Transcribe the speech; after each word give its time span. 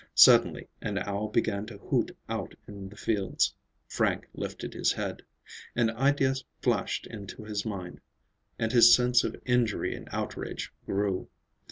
Suddenly 0.15 0.67
an 0.81 0.97
owl 0.97 1.27
began 1.27 1.67
to 1.67 1.77
hoot 1.77 2.17
out 2.27 2.55
in 2.67 2.89
the 2.89 2.95
fields. 2.97 3.53
Frank 3.87 4.25
lifted 4.33 4.73
his 4.73 4.93
head. 4.93 5.21
An 5.75 5.91
idea 5.91 6.33
flashed 6.59 7.05
into 7.05 7.43
his 7.43 7.67
mind, 7.67 8.01
and 8.57 8.71
his 8.71 8.95
sense 8.95 9.23
of 9.23 9.35
injury 9.45 9.93
and 9.95 10.09
outrage 10.11 10.73
grew. 10.87 11.29